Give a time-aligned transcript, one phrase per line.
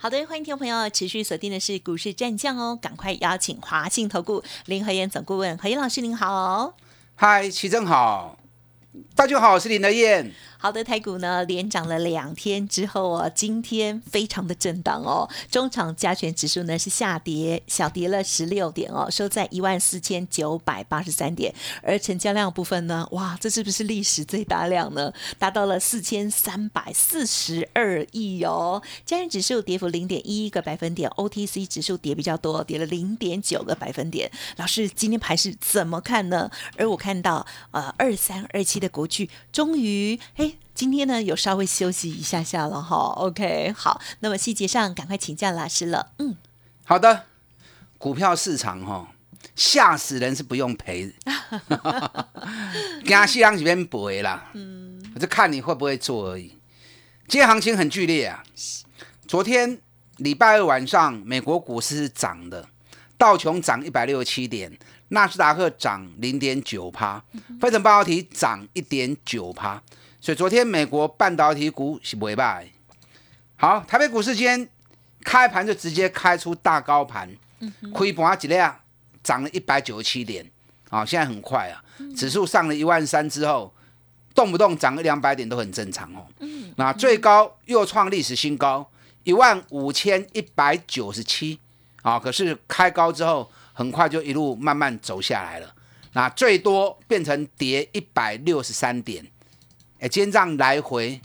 [0.00, 6.72] 好的，欢迎听众朋友持续锁定的是股市战将哦，赶快邀请华信投顾林和燕总顾问何燕老师您好，
[7.16, 8.38] 嗨，齐正好，
[9.16, 10.32] 大家好，我是林和燕。
[10.60, 25.12] 好的，台股呢连涨了两天之后啊，今天非常的震荡哦，中场加权指数呢是下跌，小跌了十六点哦，收在一万四千九百八十三点，而成交量部分呢，哇，这是不是历史最大量呢？
[25.38, 34.28] 达到了四千三百四十二亿哦，加权指数跌幅零点一一个百分点，OTC 指数跌比较多，跌了零点九个百分点。
[34.56, 36.50] 老师，今天盘是怎么看呢？
[36.76, 40.47] 而我看到呃二三二七的国巨终于哎。
[40.74, 42.96] 今天呢，有稍微休息一下下了哈。
[43.16, 46.12] OK，好，那么细节上赶快请教老师了。
[46.18, 46.36] 嗯，
[46.84, 47.24] 好的，
[47.98, 49.12] 股票市场哈，
[49.56, 51.12] 吓死人是不用赔，
[53.04, 54.50] 跟西洋这边赔啦。
[54.54, 56.56] 嗯，我就看你会不会做而已。
[57.26, 58.42] 今天行情很剧烈啊。
[59.26, 59.80] 昨天
[60.18, 62.68] 礼拜二晚上，美国股市是涨的，
[63.18, 67.22] 道琼涨一百六十七点，纳斯达克涨零点九趴，
[67.60, 69.82] 费城半导体涨一点九趴。
[70.20, 72.66] 所以昨天美国半导体股是不败。
[73.56, 74.68] 好，台北股市今天
[75.24, 77.28] 开盘就直接开出大高盘，
[77.92, 78.80] 亏盘几量
[79.22, 80.48] 涨了一百九十七点，
[80.90, 81.82] 啊，现在很快啊，
[82.16, 83.72] 指数上了一万三之后，
[84.34, 86.26] 动不动涨个两百点都很正常哦。
[86.76, 88.88] 那最高又创历史新高
[89.24, 91.58] 一万五千一百九十七，
[92.02, 95.74] 啊，可是开高之后很快就一路慢慢走下来了，
[96.12, 99.24] 那最多变成跌一百六十三点。
[100.00, 101.20] 哎，今天这样来回，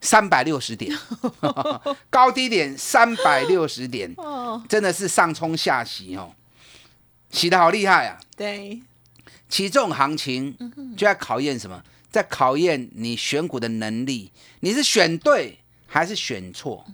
[0.00, 0.96] 三百六十点，
[2.10, 4.14] 高低点三百六十点，
[4.68, 6.32] 真的是上冲下洗哦，
[7.30, 8.20] 洗的好厉害啊！
[8.36, 8.80] 对，
[9.48, 10.56] 起这种行情
[10.96, 11.82] 就在考验什么？
[12.10, 14.30] 在考验你选股的能力，
[14.60, 16.86] 你是选对还是选错？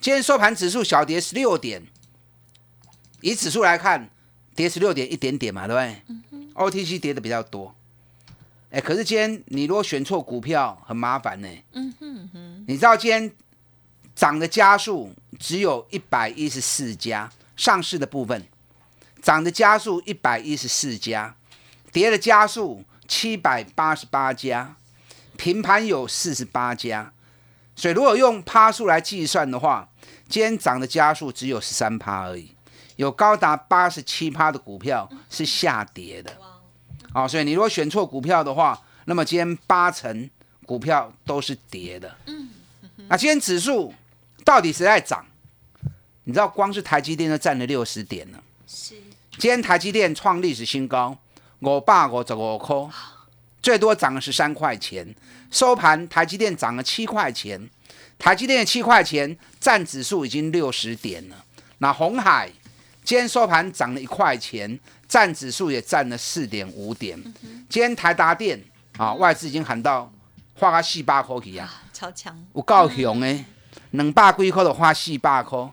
[0.00, 1.82] 今天收盘指数小跌十六点，
[3.20, 4.08] 以指数来看，
[4.54, 7.74] 跌十六点一点点嘛，对不对？OTC 跌的比较多。
[8.70, 11.48] 哎，可是今天你如果选错股票，很麻烦呢。
[11.72, 13.32] 嗯哼哼，你知道今天
[14.14, 18.46] 涨的家数只有一百一十四家上市的部分，
[19.20, 21.34] 涨的家数一百一十四家，
[21.90, 24.76] 跌的家数七百八十八家，
[25.36, 27.12] 平盘有四十八家。
[27.74, 29.88] 所以如果用趴数来计算的话，
[30.28, 32.54] 今天涨的家数只有十三趴而已，
[32.94, 36.30] 有高达八十七趴的股票是下跌的。
[37.12, 40.28] 啊，所以你如果选错股票的话，那么今天八成
[40.64, 42.16] 股票都是跌的。
[42.26, 42.48] 嗯，
[43.08, 43.92] 那今天指数
[44.44, 45.24] 到底谁在涨？
[46.24, 48.40] 你知道，光是台积电就占了六十点了。
[48.66, 48.94] 是，
[49.38, 51.18] 今天台积电创历史新高，
[51.60, 52.76] 五百五十五块，
[53.60, 55.12] 最多涨了十三块钱。
[55.50, 57.68] 收盘，台积电涨了七块钱。
[58.16, 61.44] 台积电的七块钱占指数已经六十点了。
[61.78, 62.52] 那红海
[63.10, 64.78] 今天收盘涨了一块钱。
[65.08, 67.20] 占指数也占了四点五点。
[67.68, 68.62] 今天台达电
[68.96, 70.08] 啊，外资已经喊到
[70.54, 72.32] 花个四百块去啊，超强！
[72.52, 73.44] 我够雄诶，
[73.90, 75.68] 两百几块的花四百块，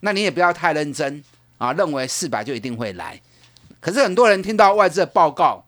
[0.00, 1.22] 那你也不要太认真
[1.58, 3.20] 啊，认为四百就一定会来。
[3.78, 5.62] 可是很多人听到外资的报告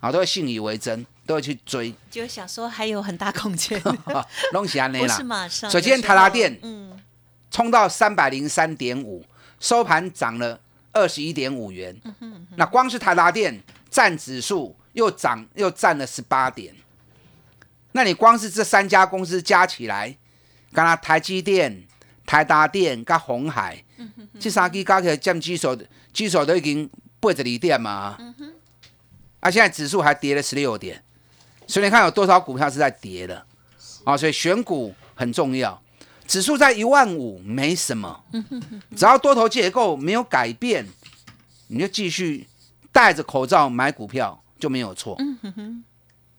[0.00, 3.82] 啊，都会信以为真，都会去追，就想说还有很大空间。
[4.52, 5.70] 弄起来 不是马上。
[5.70, 7.00] 首先台达电嗯，
[7.50, 9.24] 冲到三百零三点五，
[9.60, 10.58] 收盘涨了。
[10.92, 11.96] 二十一点五元，
[12.56, 16.74] 那光是台达电占指数又涨又占了十八点，
[17.92, 20.16] 那你光是这三家公司加起来，
[20.72, 21.86] 刚刚台积电、
[22.26, 23.84] 台达电跟红海，
[24.40, 25.80] 这三支加起来占指数，
[26.12, 26.90] 指数都已经
[27.20, 28.18] 八十二点嘛，
[29.38, 31.00] 啊，现在指数还跌了十六点，
[31.68, 33.46] 所以你看有多少股票是在跌的
[34.02, 34.16] 啊？
[34.16, 35.80] 所以选股很重要。
[36.30, 38.22] 指数在一万五没什么，
[38.94, 40.86] 只要多头结构没有改变，
[41.66, 42.46] 你就继续
[42.92, 45.18] 戴着口罩买股票就没有错。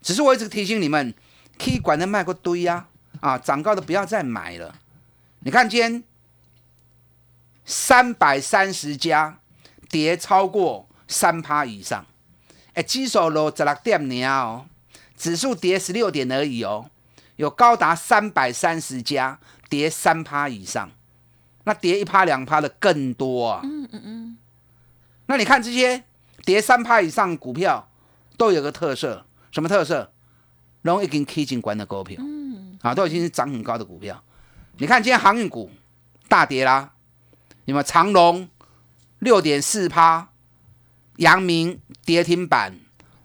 [0.01, 1.13] 只是我一直提醒你们，
[1.59, 2.88] 可以管的卖过堆呀，
[3.19, 4.73] 啊，涨高的不要再买了。
[5.41, 6.01] 你看今天
[7.65, 9.39] 三百三十家
[9.89, 12.05] 跌超过三趴以上，
[12.75, 14.65] 哎，指数落十六点呢哦，
[15.17, 16.89] 指数跌十六点而已哦，
[17.35, 19.38] 有高达三百三十家。
[19.71, 20.91] 跌三趴以上，
[21.63, 23.62] 那跌一趴两趴的更多啊！
[23.63, 24.38] 嗯嗯嗯。
[25.27, 26.03] 那你看这些
[26.44, 27.89] 跌三趴以上股票
[28.38, 30.12] 都有个特色，什么特色？
[30.81, 34.21] 容易跟 K 进关的股票，嗯，啊，都已经是涨很高的股票。
[34.77, 35.71] 你看今天航运股
[36.27, 36.91] 大跌啦，
[37.63, 37.83] 有没有？
[37.83, 38.50] 长隆
[39.19, 40.31] 六点四趴，
[41.15, 42.77] 阳明跌停板，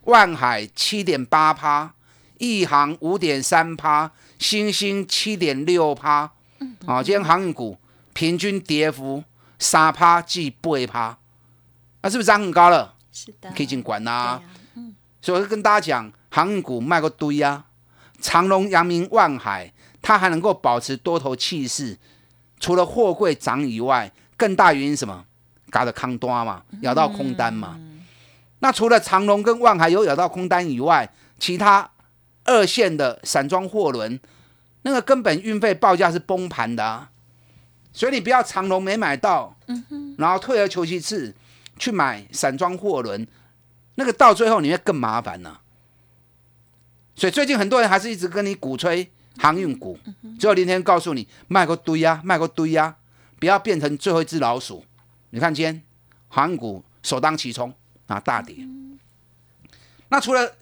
[0.04, 1.94] 万海七点八趴，
[2.38, 6.32] 亿航五点三趴，星星七点六趴，
[6.86, 7.76] 啊，今天航运股
[8.12, 9.22] 平均跌幅
[9.58, 11.18] 三趴至八趴，
[12.02, 12.94] 那是不是涨很高了？
[13.12, 14.40] 是的，可以进管啦。
[14.74, 17.64] 嗯，所以我就跟大家讲，航运股卖个堆啊，
[18.20, 21.98] 长隆、阳明、万海，它还能够保持多头气势，
[22.60, 25.24] 除了货柜涨以外，更大原因什么？
[25.70, 27.78] 嘎的康多嘛，咬到空单嘛。
[28.60, 31.90] 那除了长隆跟万海有咬到空单以外，其他
[32.44, 34.18] 二线的散装货轮，
[34.86, 37.10] 那个根本运费报价是崩盘的啊。
[37.92, 39.56] 所以你不要长龙没买到，
[40.16, 41.34] 然后退而求其次
[41.76, 43.26] 去买散装货轮，
[43.96, 45.58] 那个到最后你会更麻烦呢、
[47.16, 49.98] 所以最近很多人还是一直跟你鼓吹航运股，
[50.38, 52.94] 最后林天告诉你卖个堆呀、卖个堆呀、
[53.40, 54.84] 不要变成最后一只老鼠。
[55.30, 55.82] 你看今天
[56.28, 57.74] 航运股首当其冲
[58.06, 58.56] 啊大跌，
[60.10, 60.54] 那除了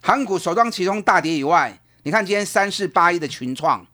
[0.00, 3.84] 航运股首当其冲大跌以外，你看今天三四八一的群创，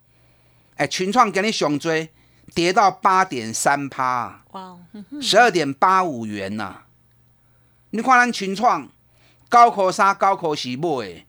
[0.76, 2.10] 哎，群创给你熊追，
[2.54, 4.80] 跌到八点三趴，哇哦，
[5.18, 6.82] 十二点八五元呐、
[7.88, 8.86] 你看咱群创
[9.48, 11.24] 高口三高口是买，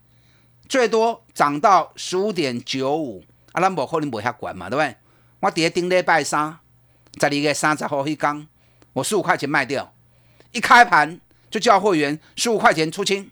[0.68, 4.97] 最多涨到十五点九五，啊，咱无可能袂遐悬嘛，对不对？
[5.39, 6.59] 我伫顶礼拜三，
[7.18, 8.45] 十二月三十号迄天，
[8.91, 9.94] 我十五块钱卖掉，
[10.51, 13.31] 一开盘就叫会员十五块钱出清。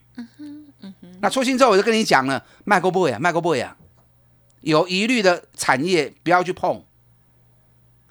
[1.22, 3.78] 那出新之后，我就跟你讲了，卖过不啊，卖过不啊，
[4.62, 6.84] 有疑虑的产业不要去碰。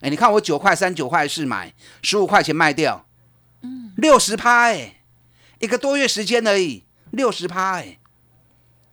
[0.00, 3.04] 哎，你看我九块三、九块四买，十五块钱卖掉，
[3.62, 5.02] 嗯六十趴哎，
[5.58, 7.98] 一个多月时间而已，六十趴哎，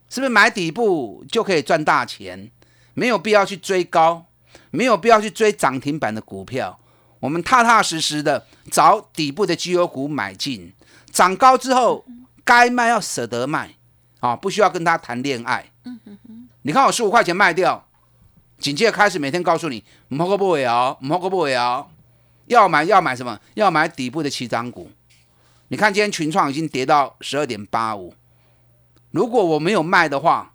[0.09, 2.51] 是不是买底部就可以赚大钱？
[2.93, 4.25] 没有必要去追高，
[4.71, 6.79] 没有必要去追涨停板的股票，
[7.19, 10.73] 我们踏踏实实的找底部的绩优股买进，
[11.11, 12.03] 涨高之后
[12.43, 13.75] 该卖要舍得卖
[14.19, 15.71] 啊，不需要跟他谈恋爱。
[16.63, 17.87] 你看我十五块钱卖掉，
[18.57, 21.87] 紧接着开始每天告诉你，唔好个不会哦，唔好个不会哦，
[22.47, 23.39] 要买要买什么？
[23.53, 24.91] 要买底部的起涨股。
[25.69, 28.13] 你看今天群创已经跌到十二点八五，
[29.11, 30.53] 如果我没有卖的话，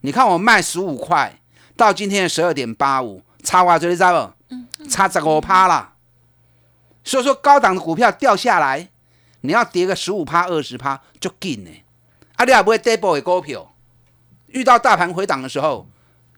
[0.00, 1.38] 你看我卖十五块
[1.76, 4.86] 到今天的十二点八五，差多少你知道不？
[4.88, 5.94] 差十五趴啦。
[7.04, 8.88] 所以说高档的股票掉下来，
[9.42, 11.70] 你要跌个十五趴、二十趴就紧呢。
[12.36, 13.74] 啊，你也不会 double 的股票，
[14.48, 15.86] 遇到大盘回档的时候，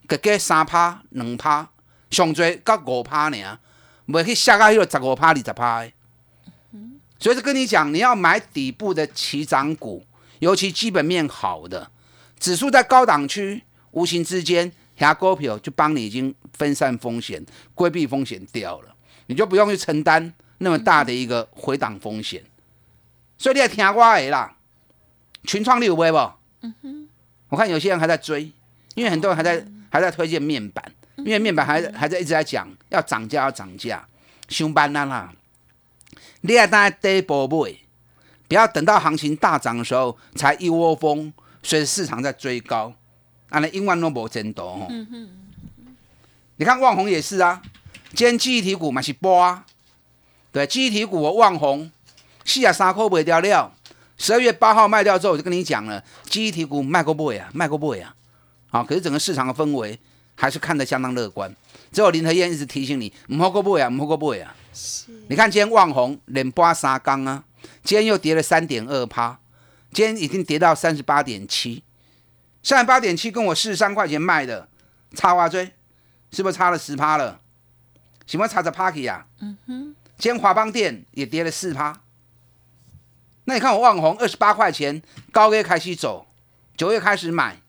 [0.08, 1.69] 给给三趴、两趴，
[2.11, 3.58] 上最到五趴呢，
[4.06, 5.87] 袂去下到迄个十五趴、二十趴。
[7.19, 10.05] 所以就跟你讲，你要买底部的起涨股，
[10.41, 11.91] 尤其基本面好的，
[12.38, 13.62] 指数在高档区，
[13.93, 17.43] 无形之间，遐股票就帮你已经分散风险、
[17.75, 18.94] 规避风险掉了，
[19.26, 22.43] 你就不用去承担那么大的一个回档风险。
[23.38, 24.53] 所以你要听我的啦，
[25.44, 26.19] 群创你有买不？
[27.49, 28.50] 我看有些人还在追，
[28.94, 30.85] 因为很多人还在还在推荐面板，
[31.19, 34.05] 因为面板还还在一直在讲要涨价要涨价，
[34.49, 35.32] 上班啦啦。
[36.41, 37.76] 你要当第一波买，
[38.49, 42.92] 不要等到行情大涨的时候才一窝蜂，随着市场在追高，
[43.50, 44.88] 啊，那永远都无真多吼。
[46.57, 47.62] 你看旺宏也是啊，
[48.14, 49.64] 今天记忆体股嘛是波啊，
[50.50, 51.90] 对，记忆体股我旺宏
[52.45, 53.73] 四十三块卖掉了，
[54.16, 58.14] 十二月八号卖掉之后，我就跟你讲了，记忆体股卖过不啊，卖过不啊，
[58.71, 59.99] 啊，可是整个市场的氛围
[60.35, 61.54] 还是看得相当乐观。
[61.92, 64.54] 只有林和燕一直提醒你，唔好过不啊，唔好过不啊。
[64.73, 67.44] 是你看今天万红连八三缸啊，
[67.83, 69.38] 今天又跌了三点二趴，
[69.92, 71.83] 今天已经跌到三十八点七，
[72.62, 74.68] 三十八点七跟我四十三块钱卖的
[75.14, 75.73] 差哇追，
[76.30, 77.40] 是不是差了十趴了？
[78.26, 79.26] 什么差着 Parky 啊？
[79.40, 82.00] 嗯哼，今天华邦店也跌了四趴。
[83.44, 86.26] 那你看我旺宏二十八块钱高月开始走，
[86.76, 87.60] 九月开始买，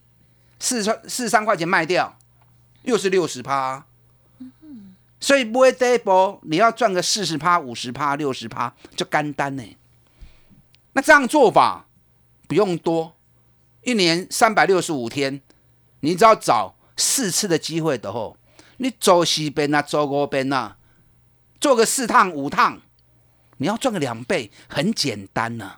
[0.60, 2.18] 四十四三块钱卖掉，
[2.84, 3.86] 又是六十趴。
[5.20, 9.64] 所以买第一波，你要赚个四十趴、五十趴、六十趴，就干单呢。
[10.94, 11.88] 那这样做法
[12.48, 13.16] 不用多，
[13.84, 15.42] 一年三百六十五天，
[16.02, 18.38] 你只要找四次的机会的后，
[18.78, 20.78] 你走西边啊，走右边啊，
[21.60, 22.80] 做个四趟五趟，
[23.58, 25.78] 你要赚个两倍，很简单呐、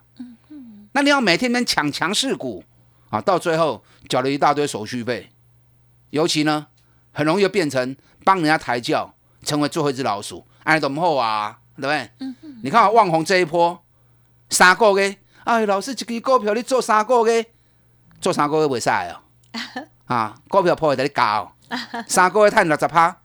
[0.93, 2.63] 那你要每天能抢强势股
[3.10, 5.31] 啊，到最后缴了一大堆手续费，
[6.10, 6.67] 尤其呢，
[7.12, 9.13] 很容易就变成帮人家抬轿。
[9.43, 11.60] 成为最后一只老鼠，哎，怎么后啊？
[11.77, 12.12] 对不对？
[12.63, 13.81] 你看旺宏这一波，
[14.50, 15.15] 三个月，
[15.46, 17.46] 哎，老师一支股票你做三个月，
[18.19, 19.22] 做三个月袂使哦。
[20.05, 21.55] 啊，股票破会得你搞，
[22.07, 23.15] 三个月赚六十趴，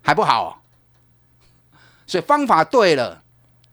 [0.00, 0.50] 还不好、哦。
[2.06, 3.21] 所以方法对了，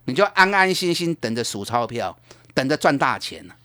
[0.09, 2.17] 你就安安心心等着数钞票，
[2.53, 3.55] 等着赚大钱了。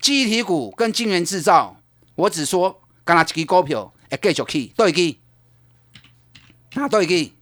[0.00, 1.80] 记忆体股跟晶圆制造，
[2.14, 5.18] 我只说，刚才一支股票哎继续去，对去，
[6.74, 7.32] 啊对去。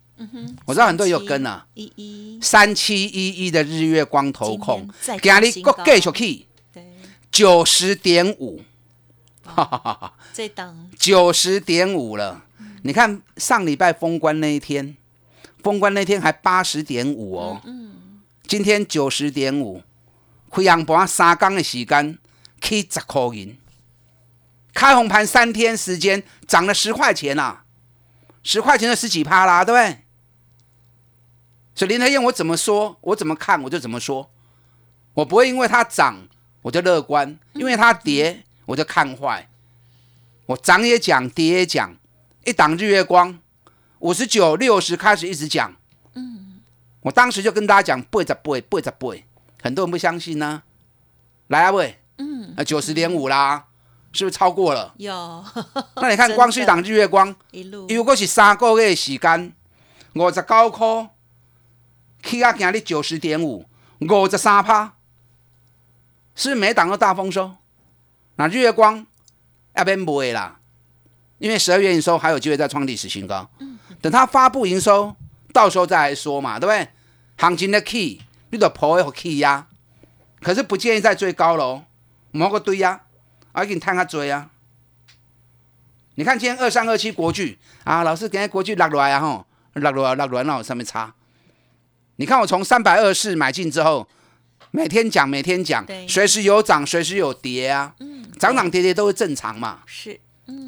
[0.66, 2.38] 我知道很多人有跟啊，一一。
[2.40, 6.86] 三七一一的日月光投控，今天再今日创新高国继续去对，
[7.32, 8.62] 九十点五，
[9.42, 10.88] 哈哈哈哈，这档。
[10.96, 12.44] 九十点五了。
[12.84, 14.96] 你看上礼拜封关那一天，
[15.62, 17.62] 封关那天还八十点五哦，
[18.46, 19.82] 今天九十点五，
[20.50, 22.18] 开阳盘三天的时间
[22.60, 23.56] 起十块银，
[24.74, 27.64] 开红盘三天时间涨了十块钱啊，
[28.42, 29.98] 十块钱就十几趴啦，对不对？
[31.74, 34.30] 所以林和燕我怎么说，我怎么看我就怎么说，
[35.14, 36.28] 我不会因为它涨
[36.60, 39.48] 我就乐观，因为它跌我就看坏。
[40.46, 41.96] 我涨也讲，跌也讲，
[42.44, 43.38] 一档日月光
[44.02, 45.72] 五十九、六十开始一直讲，
[46.14, 46.60] 嗯，
[47.02, 49.08] 我当时就跟大家讲，八十八，八十八，
[49.62, 50.64] 很多人不相信呢、
[51.46, 53.66] 来啊喂，嗯，啊九十点五啦，
[54.12, 54.92] 是不是超过了？
[54.96, 55.44] 有。
[55.94, 57.86] 那你看 光是一档日月光，一路。
[57.88, 59.52] 如果是三个月的时间，
[60.14, 61.10] 五十九块，
[62.24, 63.64] 起啊今日九十点五，
[64.00, 64.94] 五十三趴，
[66.34, 67.52] 是不是每一档都大丰收？
[68.34, 69.06] 那日月光
[69.76, 70.58] 要变不会啦，
[71.38, 73.48] 因为十二月营收还有机会再创历史新高。
[74.02, 75.16] 等它发布营收，
[75.52, 76.88] 到时候再来说嘛，对不对？
[77.38, 79.66] 行情的 key 你得破一个 key 呀，
[80.42, 81.84] 可是不建议在最高喽，
[82.32, 83.00] 摸个堆呀，
[83.52, 84.50] 啊，给你探下追呀。
[86.16, 91.14] 你看今天二三二七国巨啊，老师今天国巨落落来啊吼，落落来落落来那有上面差。
[92.16, 94.06] 你看我从三百二四买进之后，
[94.72, 97.94] 每天讲每天讲对，随时有涨随时有跌啊，
[98.38, 99.80] 涨涨跌跌都是正常嘛。
[99.86, 100.20] 是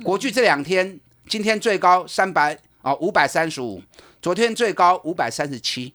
[0.02, 0.98] 国巨这两天，
[1.28, 3.82] 今天最高三百哦五百三十五，
[4.20, 5.94] 昨天最高五百三十七。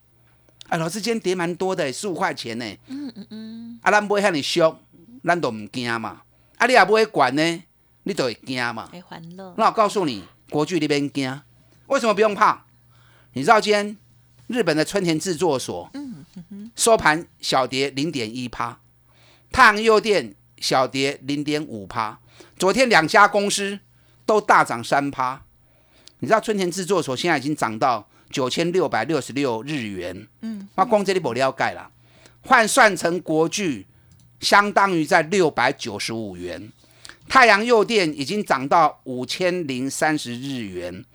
[0.70, 2.66] 哎，老师今天跌蛮多的，十五块钱呢。
[2.88, 3.80] 嗯嗯嗯。
[3.84, 4.76] 啊，咱不会向你凶，
[5.24, 6.24] 咱都唔惊嘛。
[6.58, 7.64] 啊，你也不会管呢，
[8.04, 8.90] 你都会惊嘛。
[8.92, 11.42] 还欢乐，那我告诉你，国巨那边惊，
[11.86, 12.66] 为什么不用怕？
[13.34, 13.96] 你知道今天
[14.48, 15.92] 日本的春田制作所，
[16.76, 18.80] 收盘小跌零点一趴，
[19.52, 22.20] 太阳诱电小跌零点五趴，
[22.58, 23.80] 昨天两家公司
[24.26, 25.44] 都大涨三趴。
[26.20, 31.90] 你知道春田制作所现在已经涨到九千六百六十六日元，嗯，那光这里不了解啦，
[32.42, 33.88] 换算成国巨，
[34.40, 36.72] 相当于在六百九十五元。
[37.28, 41.06] 太阳诱电已经涨到五千零三十日元，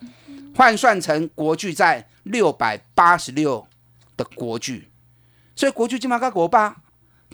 [0.54, 3.66] 换算成国巨在六百八十六
[4.16, 4.88] 的国巨，
[5.56, 6.76] 所以国巨今嘛个国霸，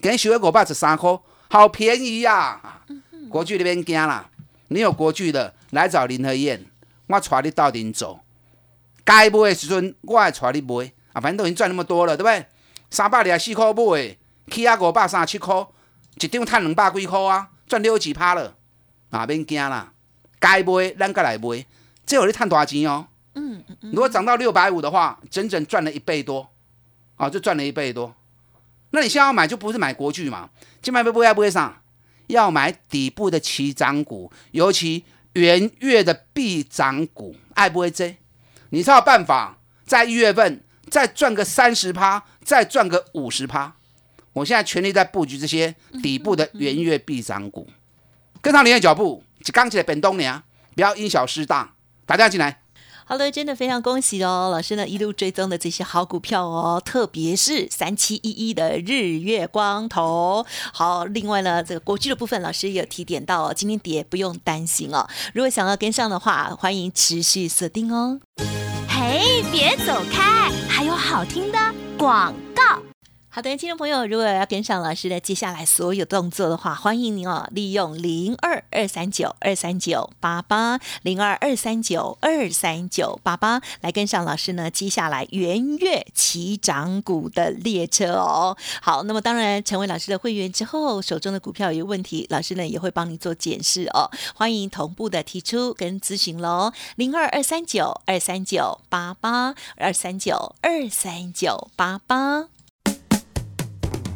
[0.01, 1.15] 跟小的国霸十三块，
[1.47, 2.81] 好便宜呀、
[3.29, 4.27] 国巨那边惊啦，
[4.69, 6.65] 你有国巨的来找林和燕，
[7.11, 8.19] 我带你到顶走，
[9.03, 12.45] 该买的时阵我会带你买，啊，反正都已经赚那么多了，对不对？
[12.89, 14.17] 三百二十四块买的，
[14.49, 15.65] 起啊五百三十七块，
[16.15, 18.55] 一张赚两百几块啊，赚六几趴了。
[19.11, 19.91] 啊，免惊啦，
[20.39, 21.65] 该买咱再来买，
[22.05, 23.07] 这有你赚大钱哦。
[23.33, 26.49] 嗯嗯嗯如果涨到六百五的话，整整赚了一倍多，
[27.17, 28.15] 啊，就赚了一倍多。
[28.91, 30.49] 那你现在要买就不是买国巨嘛，
[30.81, 31.81] 今买不会要不会上，
[32.27, 35.03] 要买底部的起涨股，尤其
[35.33, 38.17] 元月的必涨股，爱不会追？
[38.69, 43.75] 你才有办法在一月份再赚个三十趴，再赚个五十趴。
[44.33, 47.67] 我现在全力在布局这些底部的元月必涨股。
[48.41, 50.41] 跟上你的脚步，就刚起来本东娘，
[50.73, 51.73] 不要因小失大，
[52.05, 52.61] 打电话进来。
[53.05, 60.45] 好的，真的非常恭喜哦，老师呢一路追踪的这些好股票哦，特别是三七一一的日月光头。
[60.71, 65.07] 好，另外呢，这个国际的部分，老师也有提点到哦，今天跌不用担心哦。
[65.33, 68.19] 如果想要跟上的话，欢迎持续锁定哦。
[68.87, 71.57] 嘿，别走开，还有好听的
[71.97, 72.90] 广告。
[73.33, 88.57] 好的，听众朋友，如果要跟上老师的接下来所有动作的话，欢迎您哦，利用零二二三九二三九八八零二二三九二三九八八来跟上老师呢接下来元月起涨股的列车哦。
[88.81, 94.11] 好，那么当然成为老师的会员之后，手中的股票有问题，老师呢也会帮你做检视哦。
[94.35, 102.49] 欢迎同步的提出跟咨询喽，零二二三九二三九八八二三九二三九八八。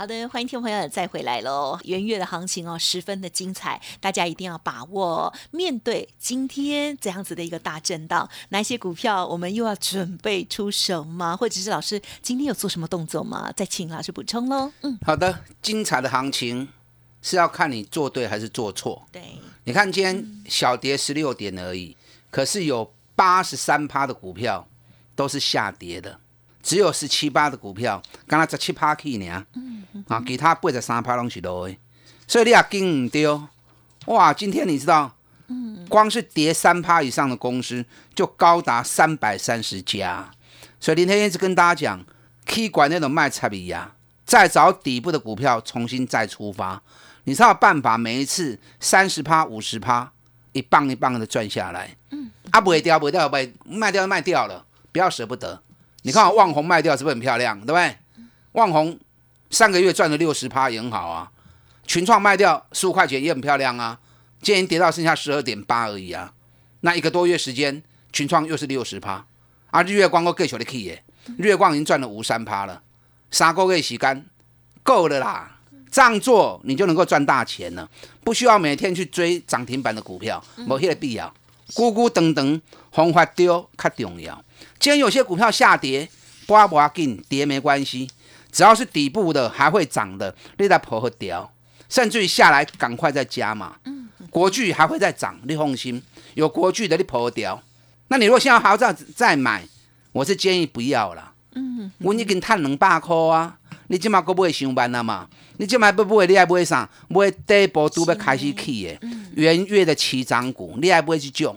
[0.00, 1.78] 好的，欢迎听众朋友再回来喽！
[1.84, 5.30] 元月的行情哦，十分的精彩，大家一定要把握。
[5.50, 11.36] 面对今天这样子的一个大震荡，哪些股票我们又要准备出手吗？
[11.36, 13.52] 或者是老师今天有做什么动作吗？
[13.54, 14.72] 再请老师补充喽。
[14.80, 16.66] 嗯，好的，精彩的行情
[17.20, 19.06] 是要看你做对还是做错。
[19.12, 19.22] 对，
[19.64, 21.94] 你看今天小跌十六点而已，
[22.30, 24.66] 可是有八十三趴的股票
[25.14, 26.19] 都是下跌的。
[26.62, 29.44] 只有十七八的股票，刚才十七趴去呢，
[30.08, 31.76] 啊，其他八十三趴拢是落的，
[32.26, 33.48] 所以你也跟唔丢，
[34.06, 34.32] 哇！
[34.32, 35.14] 今天你知道，
[35.88, 40.30] 光是跌三趴以上的公司就高达三百三十家，
[40.78, 42.04] 所以林天一直跟大家讲，
[42.46, 46.82] 可以管那种卖差比呀，再找底部的股票重新再出发，
[47.24, 50.12] 你才有办法每一次三十趴、五十趴，
[50.52, 51.96] 一棒一棒的赚下来。
[52.10, 55.62] 嗯，啊，不会掉，不会掉，不会卖掉卖掉了，不要舍不得。
[56.02, 57.58] 你看，旺红卖掉是不是很漂亮？
[57.60, 57.96] 对不对？
[58.52, 58.98] 旺红
[59.50, 61.30] 上个月赚了六十趴也很好啊。
[61.86, 63.98] 群创卖掉十五块钱也很漂亮啊。
[64.40, 66.32] 今天跌到剩下十二点八而已啊。
[66.80, 69.24] 那一个多月时间，群创又是六十趴。
[69.70, 71.04] 啊，日月光够更小的 key 耶，
[71.36, 72.82] 日月光已经赚了五三趴了。
[73.30, 74.24] 三个月洗干
[74.82, 75.58] 够了啦。
[75.90, 77.90] 这样做你就能够赚大钱了，
[78.22, 81.34] 不需要每天去追涨停板的股票，没那个必要。
[81.74, 82.60] 咕咕等等，
[82.92, 84.44] 方法丢较重要。
[84.78, 86.08] 既然有些股票下跌，
[86.46, 88.08] 不要不要紧，跌没关系，
[88.50, 91.52] 只要是底部的还会涨的，你再破和掉，
[91.88, 93.76] 甚至于下来赶快再加嘛。
[93.84, 96.02] 嗯，国巨还会再涨，你放心，
[96.34, 97.62] 有国巨的你破掉。
[98.08, 99.64] 那你如果现在还要再再买，
[100.12, 101.32] 我是建议不要了。
[101.54, 103.56] 嗯，我已经赚两百块啊，
[103.88, 105.28] 你今嘛个不会上班了嘛？
[105.58, 111.54] 你今嘛不不会，你还不会上，买第一波都要开始起的，元月的起涨股，你还不会去救，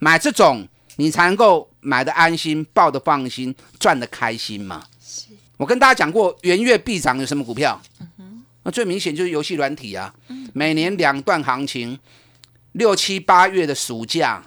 [0.00, 0.66] 买这种。
[0.96, 4.84] 你才能够买的安心，抱的放心，赚的开心嘛。
[5.56, 7.80] 我跟大家讲过，元月必涨有什么股票？
[8.64, 10.12] 那最明显就是游戏软体啊。
[10.52, 11.98] 每年两段行情，
[12.72, 14.44] 六七八月的暑假，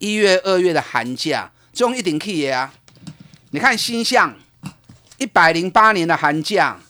[0.00, 2.74] 一月二月的寒假，这种一顶 key 啊。
[3.50, 4.34] 你看新象，
[5.18, 6.80] 一百零八年的寒假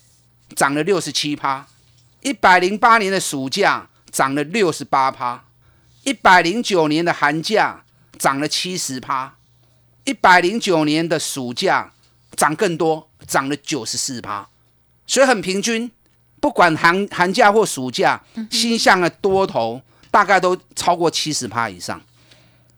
[0.57, 1.66] 涨了六十七趴，
[2.22, 5.44] 一百零八年的暑假涨了六十八趴，
[6.05, 7.85] 一百零九年的寒假。
[8.23, 9.37] 涨了七十趴，
[10.05, 11.93] 一百零九年的暑假
[12.37, 14.49] 涨更多，涨了九十四趴，
[15.09, 15.91] 所以很平均。
[16.39, 19.83] 不管寒寒假或暑假，新向的多头
[20.13, 22.01] 大概都超过七十趴以上。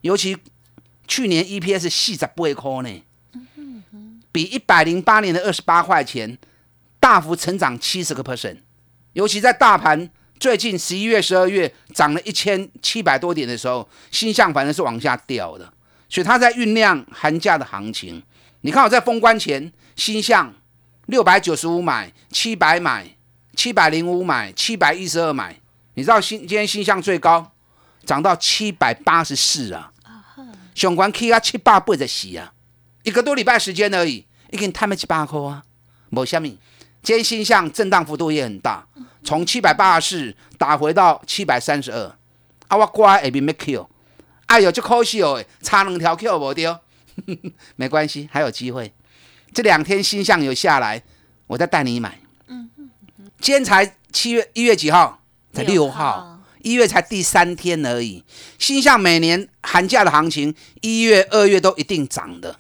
[0.01, 0.35] 尤其
[1.07, 3.05] 去年 EPS 细十八块呢，
[4.33, 6.39] 比一百零八年的二十八块钱
[6.99, 8.61] 大幅成长七十个 percent。
[9.13, 10.09] 尤其在大盘。
[10.39, 15.73] 最近十一月、十二月涨了一千七百多点的时候，新向反正是往下掉的，
[16.09, 18.23] 所以它在酝酿寒假的行情。
[18.63, 20.53] 你看我在封关前，新向
[21.07, 23.17] 六百九十五买，七百买，
[23.55, 25.59] 七百零五买，七百一十二买。
[25.95, 27.53] 你知道新今天新向最高
[28.05, 29.93] 涨到七百八十四啊！
[30.75, 32.53] 上关 K 啊七八八十四啊，
[33.05, 35.63] 一个多礼拜时间而已，已经探了七八块啊，
[36.11, 36.59] 无虾米。
[37.03, 38.87] 今天新向震荡幅度也很大。
[39.25, 42.15] 从七百八十四打回到七百三十二，
[42.69, 43.89] 啊，我乖下面没 Q，
[44.47, 46.79] 哎呦，就可惜哦，差两条 Q 无丢，
[47.77, 48.93] 没关系，还有机会。
[49.53, 51.03] 这两天新象有下来，
[51.47, 52.21] 我再带你买。
[52.49, 55.21] 嗯嗯嗯今天才七月一月几号？
[55.53, 58.25] 才六号，一月才第三天而已。
[58.59, 62.59] 新象每年寒假的行情，一月、二月都一定涨的。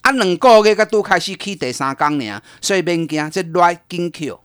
[0.00, 4.40] 啊，两个月才都开始去第三天呢，所以免惊，这来紧 Q。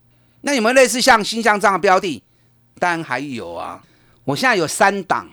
[0.46, 2.22] 那有没有类似像新向这样的标的？
[2.78, 3.84] 当然还有啊！
[4.24, 5.28] 我现在有三档，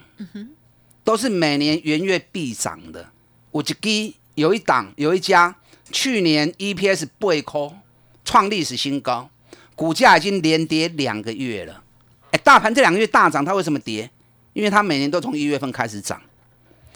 [1.05, 3.07] 都是每年元月必涨的。
[3.51, 5.55] 我只给有一档，有一家
[5.91, 7.77] 去年 EPS 倍扣，
[8.25, 9.29] 创历史新高，
[9.75, 11.85] 股价已经连跌两个月了。
[12.31, 14.11] 哎，大盘这两个月大涨，它为什么跌？
[14.55, 16.19] 因为它每年都从一月份开始涨。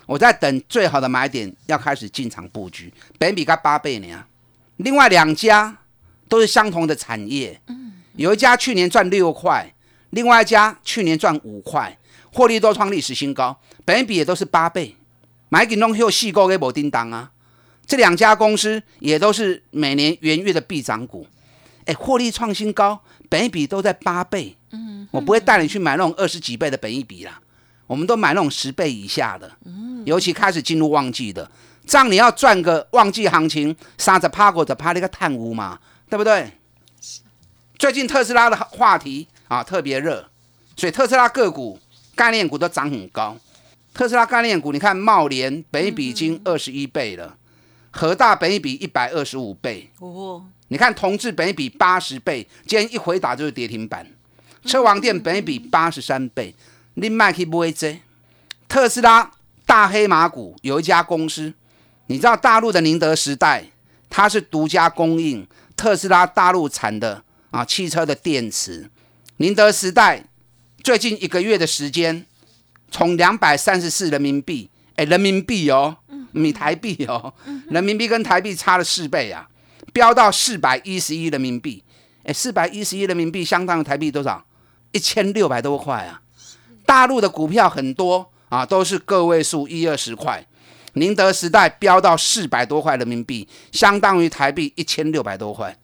[0.07, 4.25] 我在等最好的买点，要开始进场布局，本比它八倍呢。
[4.77, 5.77] 另外两家
[6.31, 7.61] 都是相同的产业。
[8.17, 9.75] 有一家去年赚六块，
[10.11, 11.97] 另外一家去年赚五块，
[12.33, 14.97] 获利都创历史新高，本比也都是八倍，
[15.49, 17.31] 买给弄后细购给某叮当啊，
[17.87, 21.27] 这两家公司也都是每年元月的必涨股，
[21.85, 27.39] 哎，获利创新高，本比都在八倍，嗯，我不会带你去买那种二十几倍的本一比啦，
[27.87, 31.51] 我们都买那种十倍以下的，嗯，尤其开始进入旺季的，
[31.87, 36.51] 这样你要赚个旺季行情，三十趴或者趴那个探屋嘛，对不对？
[37.79, 40.27] 最近特斯拉的话题啊特别热，
[40.77, 41.79] 所以特斯拉个股
[42.15, 43.37] 概念股都涨很高。
[43.93, 47.37] 特斯拉概念股，你看茂联北比已经二十一倍了，
[47.91, 54.07] 和大北比一百二十五倍，哦，你看同志北比八十倍，今天一回打就是跌停板。
[54.65, 56.55] 车王店北比八十三倍，
[56.95, 58.01] 你卖去不会追。
[58.69, 59.31] 特斯拉
[59.65, 61.55] 大黑马股有一家公司，
[62.07, 63.65] 你知道大陆的宁德时代，
[64.11, 67.23] 它是独家供应特斯拉大陆产的
[67.57, 68.91] 啊汽车的电池。
[69.39, 70.23] 宁德时代
[70.85, 72.27] 最近一个月的时间，
[72.91, 75.97] 从两百三十四人民币，哎，人民币哦，
[76.33, 77.33] 米台币哦，
[77.71, 79.49] 人民币跟台币差了四倍啊，
[79.95, 81.83] 飙到四百一十一人民币，
[82.25, 84.45] 哎，四百一十一人民币相当于台币多少？
[84.93, 86.21] 一千六百多块啊！
[86.85, 90.47] 大陆的股票很多啊，都是个位数一二十块。
[90.95, 95.77] 宁德时代飙到四百多块人民币，相当于台币一千六百多块。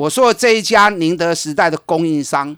[0.00, 2.56] 我说的这一家宁德时代的供应商，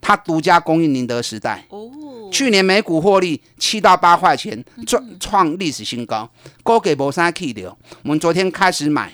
[0.00, 1.64] 他独家供应宁德时代。
[1.68, 1.88] 哦，
[2.32, 6.28] 去年每股获利七到八块钱，创创历史新高。
[6.64, 9.12] 高给博三 K 的，我们昨天开始买，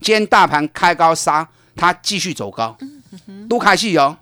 [0.00, 2.78] 今天大盘开高杀，它继续走高，
[3.48, 4.18] 都开戏哦。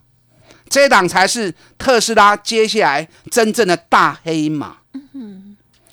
[0.71, 4.79] 这档才是特斯拉接下来真正的大黑马。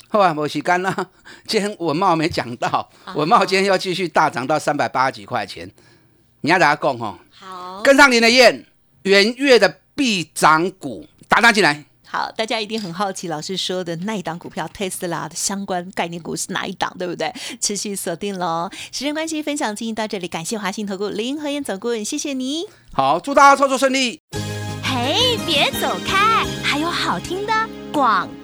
[0.08, 1.10] 后来我洗干了，
[1.46, 5.70] 今天文茂没讲到，文茂今天要继续大涨到三百八十几块钱。
[6.42, 8.64] 你要大家讲哦，好，跟上您的燕，
[9.02, 11.84] 元月的必涨股打单进来。
[12.06, 17.32] 好，大家一定很好奇，老师说的那一档股票，特斯拉的相关概念股是哪一档，对不对？
[17.60, 18.68] 持续锁定喽。
[18.90, 22.64] 时间关系，分享进行到这里，感谢华信投顾林和燕总顾问，谢谢你。
[22.92, 24.20] 好，祝大家操作顺利。
[24.82, 27.52] 嘿，别走开，还有好听的
[27.92, 28.39] 广告。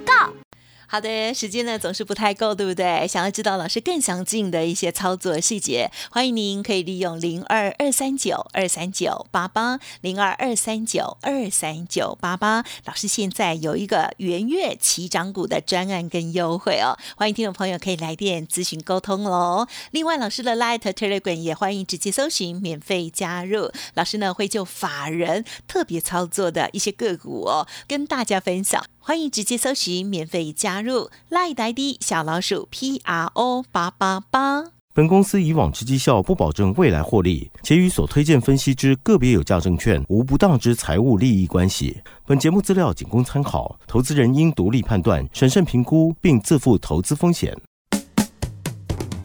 [0.89, 3.09] 好的，时间呢总是不太够，对不对？
[3.09, 12.65] 想要知道老师更详尽的一些操作细节，欢迎您可以利用零二二三九二三九八八零二二三九二三九八八。
[12.85, 19.67] 老师现在有一个元月起涨股的专案跟优惠哦，欢迎听众朋友可以来电咨询沟通喽。
[19.91, 28.85] 另外，老师的 Light Telegram 也欢迎直接搜寻免费加入，老师呢会就法人特别操作的一些个股哦跟大家分享。
[29.09, 34.65] 欢迎直接搜寻免费加入赖呆的小老鼠 P R O 八八八。
[34.93, 41.97] 本公司以往之绩效不保证未来获利，且与所推荐分析之个别有价证券无不当之财务利益关系。
[42.27, 47.57] 本节目资料仅供参考，投资人应独立判断、审慎评估，并自负投资风险。